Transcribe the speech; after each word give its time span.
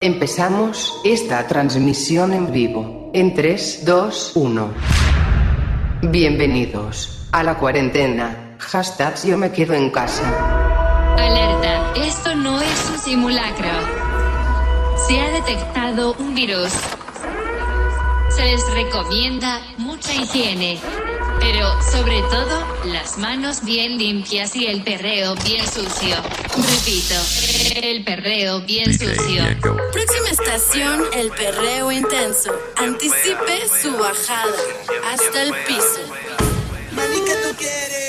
Empezamos 0.00 0.98
esta 1.04 1.46
transmisión 1.46 2.32
en 2.32 2.50
vivo. 2.50 3.10
En 3.12 3.34
3, 3.34 3.84
2, 3.84 4.32
1. 4.36 4.68
Bienvenidos 6.04 7.28
a 7.32 7.42
la 7.42 7.58
cuarentena. 7.58 8.56
Hashtag 8.58 9.22
yo 9.26 9.36
me 9.36 9.52
quedo 9.52 9.74
en 9.74 9.90
casa. 9.90 10.24
Alerta, 11.18 11.92
esto 11.96 12.34
no 12.34 12.58
es 12.62 12.90
un 12.90 12.98
simulacro. 12.98 13.68
Se 15.06 15.20
ha 15.20 15.28
detectado 15.32 16.14
un 16.18 16.34
virus. 16.34 16.72
Se 18.30 18.44
les 18.46 18.72
recomienda 18.72 19.60
mucha 19.76 20.14
higiene. 20.14 20.78
Pero 21.40 21.82
sobre 21.82 22.20
todo, 22.22 22.66
las 22.84 23.16
manos 23.18 23.64
bien 23.64 23.98
limpias 23.98 24.54
y 24.56 24.66
el 24.66 24.82
perreo 24.82 25.34
bien 25.44 25.64
sucio. 25.66 26.16
Repito, 26.56 27.14
el 27.82 28.04
perreo 28.04 28.60
bien 28.62 28.92
sucio. 28.92 29.44
Próxima 29.92 30.30
estación, 30.30 31.04
el 31.12 31.30
perreo 31.30 31.92
intenso. 31.92 32.50
Anticipe 32.76 33.68
su 33.80 33.96
bajada 33.96 34.58
hasta 35.12 35.42
el 35.42 35.54
piso. 35.66 36.00
Mami, 36.92 37.24
¿qué 37.24 37.34
tú 37.48 37.56
quieres? 37.56 38.07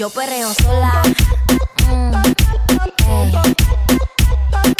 Yo 0.00 0.08
perreo 0.08 0.50
sola. 0.54 1.02
Mm. 1.86 2.12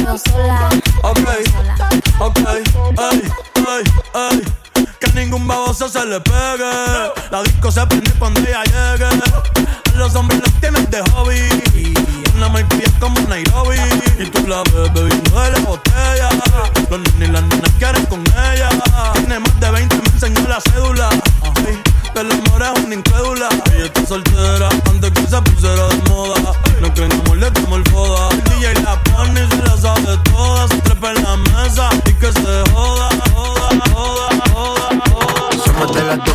Yo 0.05 0.17
sola. 0.17 0.69
Ok, 1.03 1.19
ok, 2.19 2.39
ay, 2.97 3.21
ay, 3.67 3.83
ay. 4.13 4.43
Que 5.01 5.11
ningún 5.11 5.45
baboso 5.45 5.89
se 5.89 6.05
le 6.05 6.21
pegue. 6.21 7.11
La 7.31 7.43
disco 7.43 7.69
se 7.69 7.85
prende 7.85 8.11
cuando 8.17 8.39
ella 8.39 8.63
llegue. 8.63 9.07
A 9.07 9.97
los 9.97 10.16
hombres 10.16 10.39
los 10.39 10.53
tienes 10.61 10.89
de 10.89 11.01
hobby. 11.11 11.66
Es 12.81 12.91
como 13.00 13.19
Nairobi. 13.28 13.78
Y 14.19 14.25
tú 14.29 14.47
la 14.47 14.63
ves 14.63 14.94
bebiendo 14.94 15.41
de 15.41 15.51
la 15.51 15.59
botella. 15.59 16.29
Los 16.89 17.00
nenes 17.00 17.29
y 17.29 17.31
las 17.31 17.44
nenas 17.44 17.72
quieren 17.79 18.05
con 18.05 18.22
ella. 18.22 18.69
Tiene 19.13 19.39
más 19.39 19.59
de 19.59 19.72
20, 19.72 19.95
me 19.95 20.03
enseñó 20.03 20.47
la 20.47 20.59
cédula. 20.61 21.09
Ay, 21.66 21.81
del 22.13 22.31
amor 22.31 22.63
es 22.63 22.83
una 22.83 22.95
incrédula. 22.95 23.50
Ella 23.73 23.85
está 23.85 24.05
soltera 24.05 24.69
antes 24.89 25.11
que 25.11 25.28
se 25.28 25.41
pusiera 25.41 25.88
de 25.88 26.09
moda. 26.09 26.53
No 26.81 26.94
creen 26.94 27.11
amor, 27.13 27.38
le 27.38 27.51
como 27.53 27.75
el 27.78 27.83
foda. 27.89 28.29
El 28.31 28.44
DJ 28.44 28.73
la 28.84 29.01
pone 29.03 29.44
y 29.44 29.49
se 29.49 29.63
la 29.63 29.78
sabe 29.78 30.17
toda. 30.23 30.67
Se 30.67 30.78
trepa 30.81 31.11
en 31.11 31.23
la 31.23 31.38
mesa 31.38 31.89
y 32.05 32.13
que 32.13 32.31
se 32.31 32.63
joda, 32.73 33.09
joda, 33.34 33.69
joda, 33.94 34.29
joda, 34.53 35.01
joda. 35.11 35.63
Somos 35.66 35.95
de 35.95 36.03
las 36.03 36.17
12, 36.17 36.31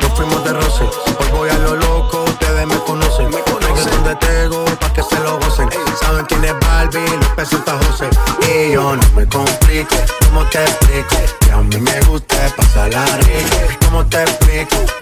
nos 0.00 0.12
fuimos 0.16 0.44
de 0.44 0.52
roce. 0.52 0.84
Hoy 0.84 1.30
voy 1.32 1.50
a 1.50 1.58
lo 1.58 1.76
loco, 1.76 2.24
ustedes 2.24 2.66
me 2.66 2.76
conocen. 2.80 3.30
Me 3.30 3.40
conocen 3.40 4.04
de 4.04 4.14
Tego, 4.16 4.61
Barbie, 6.92 7.16
López 7.16 7.48
Santa 7.48 7.78
José. 7.78 8.10
Y 8.48 8.72
yo 8.72 8.96
no 8.96 9.02
me 9.14 9.26
complico, 9.26 9.96
¿cómo 10.26 10.44
te 10.46 10.62
explico? 10.62 11.16
Que 11.40 11.50
a 11.50 11.58
mí 11.58 11.76
me 11.78 12.00
gusta 12.02 12.36
pasarla 12.56 13.04
rico. 13.18 13.86
¿Cómo 13.86 14.06
te 14.06 14.22
explico? 14.22 15.01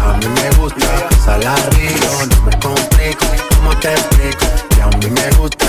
A 0.00 0.16
mí 0.18 0.26
me 0.26 0.50
gusta 0.56 1.08
pasarla 1.10 1.54
rico. 1.70 2.06
No 2.30 2.42
me 2.42 2.58
complico, 2.60 3.26
¿cómo 3.56 3.76
te 3.78 3.92
explico? 3.92 4.46
Que 4.74 4.82
a 4.82 4.88
mí 4.88 5.10
me 5.10 5.30
gusta 5.38 5.66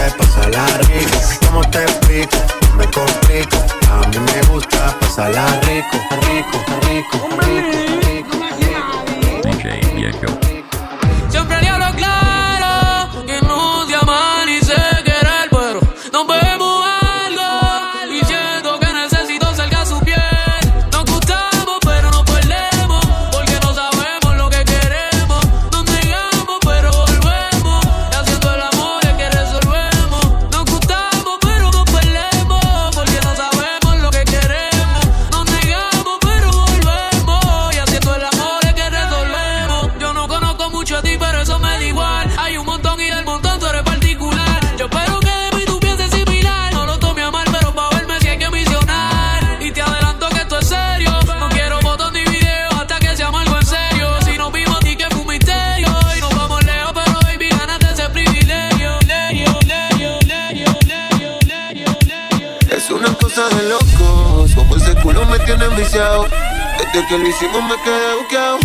Desde 65.93 67.07
que 67.07 67.19
lo 67.19 67.27
hicimos 67.27 67.61
me 67.65 67.79
quedé 67.83 68.15
buqueado. 68.15 68.57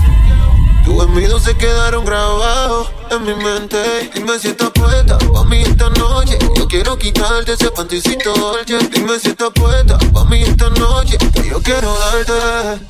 Tus 0.82 1.04
envidios 1.04 1.42
se 1.42 1.54
quedaron 1.54 2.06
grabados 2.06 2.90
en 3.10 3.22
mi 3.22 3.34
mente. 3.34 4.10
Dime 4.14 4.38
si 4.38 4.48
estás 4.48 4.70
puesta 4.70 5.19
pa' 5.19 5.44
mí 5.44 5.60
esta 5.60 5.90
noche. 5.90 6.38
Yo 6.56 6.66
quiero 6.66 6.96
quitarte 6.96 7.52
ese 7.52 7.70
panticito 7.70 8.32
dolce. 8.32 8.78
Dime 8.88 9.19
si 9.19 9.28
estás 9.28 9.50
puesta 9.50 9.98
pa' 9.98 10.25
mí 10.25 10.42
esta 10.42 10.70
noche. 10.70 11.19
Que 11.19 11.50
yo 11.50 11.60
quiero 11.60 11.94
darte. 11.98 12.86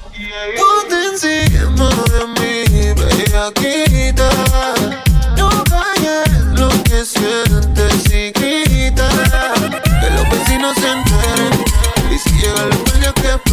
Ponte 0.57 1.07
encima 1.11 1.91
de 2.13 2.27
mí, 2.39 2.95
bellaquita. 2.95 4.31
No 5.37 5.49
calles 5.65 6.31
lo 6.55 6.69
que 6.85 7.05
sientes 7.05 8.07
y 8.07 8.31
grita. 8.31 9.09
Que 10.01 10.11
los 10.11 10.29
vecinos 10.31 10.77
se 10.77 10.93
enteren. 10.93 11.65
Y 12.09 12.19
si 12.21 12.31
llega 12.39 12.67
la 12.67 12.77
guardia 12.77 13.13
que 13.15 13.48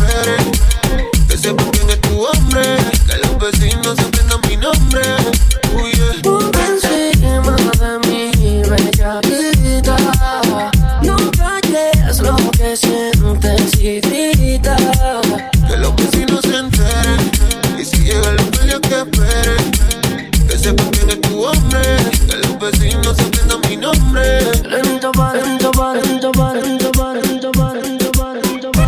mi 24.15 24.21
nombre. 24.21 24.69
Lento 24.69 25.11
pa, 25.11 25.33
lento 25.33 25.71
pa, 25.71 25.93
lento 25.93 26.31
pa, 26.31 26.53
lento 26.53 26.91
pa, 26.91 27.13
lento 27.13 27.51
pa, 27.51 27.73
lento 27.73 28.11
pa, 28.11 28.33
lento 28.33 28.71
pa. 28.71 28.85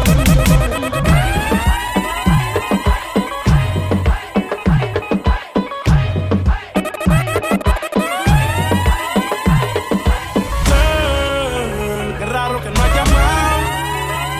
Qué 12.17 12.25
raro 12.25 12.61
que 12.61 12.69
no 12.69 12.81
haya 12.83 12.95
llamado. 12.95 13.61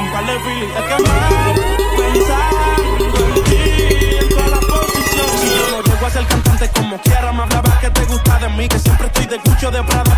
Un 0.01 0.11
par 0.11 0.25
de 0.25 0.33
he 0.33 0.39
quemado. 0.87 1.51
Pensando 1.97 3.17
en 3.25 3.43
ti 3.43 3.61
en 4.19 4.29
todas 4.29 4.49
las 4.49 4.65
posiciones. 4.65 5.39
Si 5.41 5.47
yo 5.49 5.63
no 5.71 5.81
llego 5.83 6.05
a 6.05 6.09
ser 6.09 6.25
cantante 6.27 6.69
como 6.69 7.01
quiera, 7.01 7.31
me 7.31 7.43
hablaba 7.43 7.79
que 7.79 7.89
te 7.89 8.05
gusta 8.05 8.39
de 8.39 8.49
mí. 8.49 8.67
Que 8.67 8.79
siempre 8.79 9.07
estoy 9.07 9.25
de 9.25 9.37
Gucci 9.37 9.65
o 9.65 9.71
de 9.71 9.83
Prada. 9.83 10.16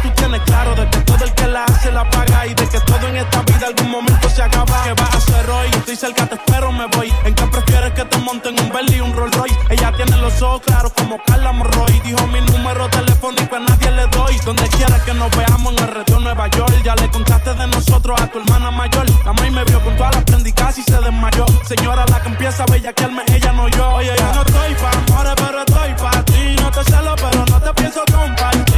Y 2.01 2.53
de 2.53 2.69
que 2.69 2.79
todo 2.79 3.07
en 3.07 3.17
esta 3.17 3.41
vida 3.41 3.67
algún 3.67 3.91
momento 3.91 4.29
se 4.29 4.41
acaba. 4.41 4.83
¿Qué 4.83 4.93
vas 4.93 5.13
a 5.13 5.17
hacer 5.17 5.49
hoy? 5.49 5.67
Estoy 5.67 5.95
cerca, 5.97 6.25
te 6.27 6.35
espero, 6.35 6.71
me 6.71 6.85
voy. 6.87 7.13
¿En 7.25 7.35
qué 7.35 7.45
prefieres 7.47 7.91
que 7.91 8.05
te 8.05 8.17
monten 8.19 8.57
un 8.57 8.71
Bentley 8.71 8.99
y 8.99 9.01
un 9.01 9.13
Rolls 9.13 9.35
Royce? 9.35 9.57
Ella 9.69 9.91
tiene 9.91 10.15
los 10.17 10.41
ojos 10.41 10.61
claros 10.61 10.93
como 10.93 11.21
Carla 11.25 11.51
Morroy. 11.51 11.99
Dijo 12.05 12.25
mi 12.27 12.39
número 12.39 12.89
telefónico 12.89 13.57
a 13.57 13.59
nadie 13.59 13.91
le 13.91 14.07
doy. 14.07 14.37
Donde 14.45 14.63
quiera 14.69 15.03
que 15.03 15.13
nos 15.13 15.29
veamos 15.35 15.73
en 15.73 15.79
el 15.83 15.87
reto 15.89 16.19
Nueva 16.21 16.47
York. 16.47 16.81
Ya 16.85 16.95
le 16.95 17.09
contaste 17.09 17.53
de 17.53 17.67
nosotros 17.67 18.21
a 18.21 18.27
tu 18.27 18.39
hermana 18.39 18.71
mayor. 18.71 19.05
La 19.25 19.33
maíz 19.33 19.51
me 19.51 19.65
vio 19.65 19.83
con 19.83 19.97
todas 19.97 20.15
las 20.15 20.23
prendicas 20.23 20.77
y 20.77 20.83
se 20.83 20.97
desmayó. 21.01 21.45
Señora, 21.67 22.05
la 22.09 22.21
que 22.21 22.29
empieza 22.29 22.63
a 22.63 22.65
bellaquearme, 22.71 23.23
ella 23.27 23.51
no 23.51 23.67
yo. 23.67 23.89
Oye, 23.95 24.13
yo 24.17 24.33
no 24.33 24.41
estoy 24.41 24.73
pa' 24.75 24.91
amores, 24.91 25.33
pero 25.35 25.59
estoy 25.59 25.93
pa' 25.95 26.23
ti. 26.23 26.55
No 26.61 26.71
te 26.71 26.83
celo, 26.85 27.15
pero 27.17 27.45
no 27.45 27.59
te 27.59 27.73
pienso 27.73 28.01
compartir. 28.09 28.68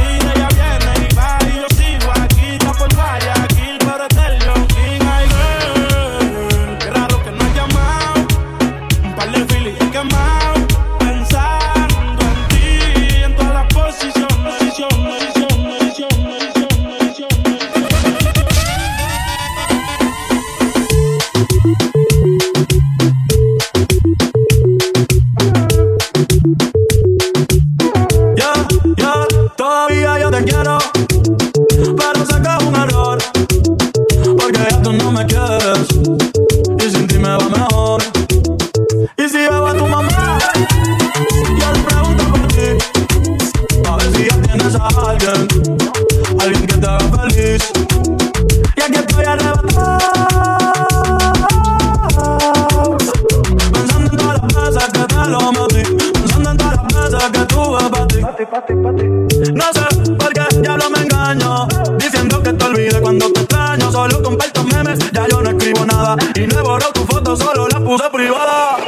Puse 67.92 68.08
privada. 68.08 68.78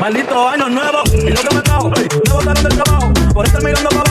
Maldito 0.00 0.48
año 0.48 0.70
nuevo, 0.70 1.02
y 1.12 1.28
lo 1.28 1.42
que 1.42 1.54
me 1.54 1.60
trajo, 1.60 1.90
me 1.90 2.32
botaron 2.32 2.62
del 2.62 2.82
trabajo, 2.82 3.12
por 3.34 3.44
estar 3.44 3.62
mirando 3.62 3.90
para 3.90 4.07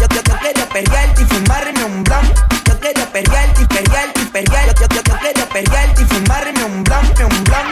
Yo, 0.00 0.06
yo, 0.06 0.14
yo, 0.14 0.22
yo 0.22 0.38
quiero 0.38 0.68
perrearte 0.68 1.22
y 1.22 1.24
fumarme 1.24 1.84
un 1.84 2.04
blon. 2.04 2.34
Yo 2.64 2.78
quiero 2.80 3.04
perrearte 3.12 3.62
y 3.62 3.66
perrearte 3.66 4.20
y 4.20 4.24
perrearte. 4.26 4.74
Yo, 4.80 4.86
yo, 4.86 4.94
yo, 4.94 5.02
yo 5.02 5.18
quiero 5.18 5.48
perrearte 5.48 6.02
y 6.02 6.04
fumarme 6.04 6.64
un 6.64 6.84
blon, 6.84 7.06
un 7.06 7.44
blon. 7.44 7.66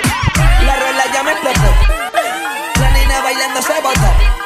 La 0.67 0.77
rueda 0.77 1.05
ya 1.13 1.23
me 1.23 1.33
explotó. 1.33 1.71
La 2.81 2.91
nena 2.91 3.21
bailando 3.23 3.63
se 3.63 3.81
botó. 3.81 4.37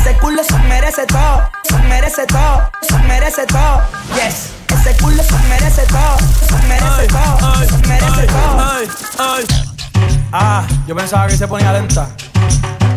Ese 0.00 0.16
culo 0.18 0.42
se 0.44 0.58
merece 0.60 1.06
todo, 1.06 1.50
se 1.62 1.78
merece 1.78 2.26
todo, 2.26 2.70
se 2.82 2.98
merece 3.00 3.46
todo. 3.46 3.82
Yes, 4.14 4.50
ese 4.68 4.96
culo 5.02 5.22
se 5.22 5.38
merece 5.48 5.82
todo, 5.86 6.18
se 6.48 6.66
merece 6.66 7.06
todo, 7.08 7.54
se 7.66 7.88
merece 7.88 8.26
todo. 8.26 8.72
ay, 8.72 8.88
ay. 9.18 9.44
Ah, 10.32 10.64
yo 10.86 10.94
pensaba 10.94 11.26
que 11.26 11.36
se 11.36 11.46
ponía 11.48 11.72
lenta. 11.72 12.08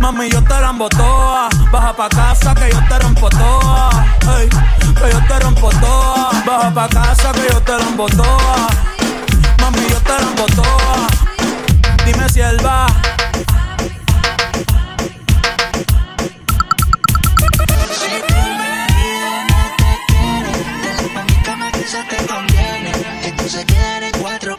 Mami, 0.00 0.30
yo 0.30 0.42
te 0.42 0.60
la 0.60 0.70
embotoa. 0.70 1.48
Baja 1.70 1.92
pa' 1.96 2.08
casa 2.08 2.54
que 2.54 2.70
yo 2.70 2.80
te 2.88 2.98
rompo 2.98 3.28
toa. 3.28 3.90
Que 4.20 5.10
yo 5.10 5.20
te 5.28 5.38
rompo 5.40 5.70
toa. 5.70 6.30
Baja 6.46 6.74
pa' 6.74 6.88
casa 6.88 7.32
que 7.32 7.48
yo 7.52 7.60
te 7.62 7.72
la 7.72 7.88
embotoa. 7.88 8.68
Mami, 9.60 9.88
yo 9.88 10.00
te 10.00 10.12
la 10.12 10.28
embotoa. 10.30 11.08
Dime 12.04 12.28
si 12.28 12.40
él 12.40 12.58
va. 12.64 12.86
se 23.52 23.60
en 23.60 24.12
cuatro 24.22 24.56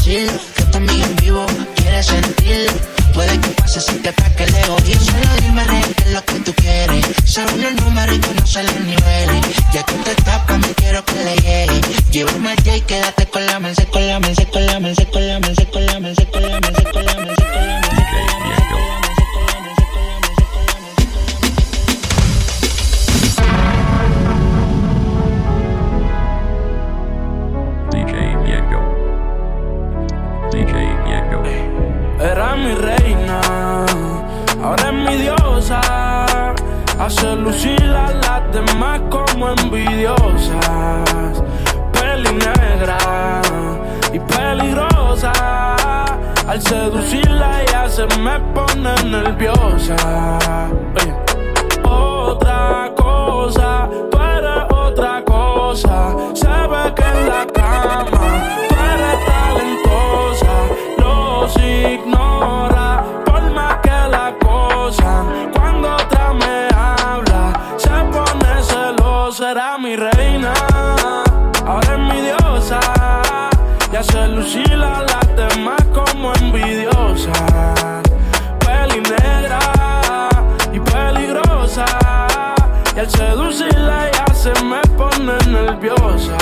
chill 0.00 0.61
seducirla 46.62 47.62
ella 47.62 47.88
se 47.88 48.06
me 48.18 48.38
pone 48.54 48.94
nerviosa. 49.04 49.96
Otra 51.84 52.92
cosa, 52.96 53.88
tú 54.10 54.18
eres 54.18 54.64
otra 54.70 55.22
cosa. 55.24 56.14
Se 56.34 56.46
ve 56.46 56.94
que 56.94 57.02
en 57.02 57.28
la 57.28 57.46
cama 57.46 58.24
tú 58.68 58.74
eres 58.92 59.18
talentosa. 59.26 60.54
Los 60.98 61.56
ignora 61.56 63.04
por 63.24 63.42
más 63.52 63.76
que 63.82 63.98
la 64.16 64.34
cosa. 64.40 65.24
Cuando 65.54 65.94
otra 65.94 66.32
me 66.32 66.68
habla, 66.74 67.52
se 67.76 67.96
pone 68.14 68.62
celosa. 68.62 69.50
Era 69.50 69.78
mi 69.78 69.96
reina, 69.96 70.52
ahora 71.66 71.92
es 71.94 71.98
mi 71.98 72.20
diosa. 72.20 72.80
Y 73.92 73.96
hace 73.96 74.26
lucir 74.28 74.72
a 74.72 75.02
las 75.02 75.36
demás 75.36 75.84
como 75.92 76.32
envidiosa. 76.34 77.30
Peli 78.60 79.02
negra 79.02 79.58
y 80.72 80.80
peligrosa. 80.80 81.84
Y 82.96 83.00
al 83.00 83.10
seducirla 83.10 84.08
ella 84.08 84.34
se 84.34 84.52
me 84.64 84.80
pone 84.96 85.34
nerviosa. 85.46 86.38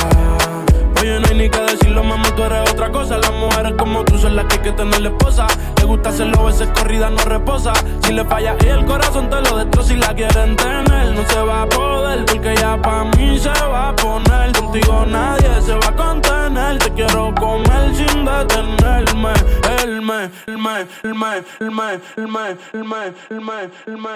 Oye, 1.00 1.18
no 1.18 1.26
hay 1.28 1.34
ni 1.34 1.50
que 1.50 1.60
decirlo, 1.60 2.04
mamá, 2.04 2.28
tú 2.36 2.44
eres 2.44 2.69
otra 2.80 2.92
cosa. 2.92 3.18
Las 3.18 3.32
mujeres 3.32 3.74
como 3.76 4.04
tú 4.04 4.16
son 4.18 4.36
las 4.36 4.46
que 4.46 4.54
hay 4.54 4.62
que 4.62 4.72
tener 4.72 5.06
esposa. 5.06 5.46
Le 5.76 5.84
gusta 5.84 6.08
hacerlo, 6.08 6.44
veces 6.46 6.68
corrida 6.68 7.10
no 7.10 7.22
reposa. 7.24 7.72
Si 8.02 8.12
le 8.12 8.24
falla 8.24 8.56
y 8.64 8.68
el 8.68 8.86
corazón 8.86 9.28
te 9.28 9.40
lo 9.42 9.58
destroza. 9.58 9.88
Si 9.88 9.96
la 9.96 10.14
quieren 10.14 10.56
tener, 10.56 11.14
no 11.14 11.22
se 11.28 11.40
va 11.40 11.62
a 11.62 11.66
poder. 11.66 12.24
Porque 12.24 12.54
ya 12.56 12.80
pa' 12.80 13.04
mí 13.04 13.38
se 13.38 13.50
va 13.50 13.90
a 13.90 13.96
poner. 13.96 14.52
Contigo 14.52 15.04
nadie 15.06 15.60
se 15.60 15.74
va 15.74 15.88
a 15.88 15.96
contener. 15.96 16.78
Te 16.78 16.90
quiero 16.92 17.34
comer 17.34 17.94
sin 17.94 18.24
detenerme. 18.24 19.32
El 19.82 20.00
me, 20.00 20.30
el 20.46 20.58
me, 20.58 20.80
el 21.02 21.14
me, 21.14 21.36
el 21.60 21.70
me, 21.70 22.00
el 22.16 22.30
me, 22.30 22.48
el 22.62 22.80
el 22.80 23.36
el 23.36 23.90
el 23.90 24.06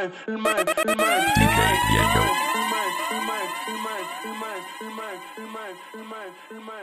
el. 6.61 6.75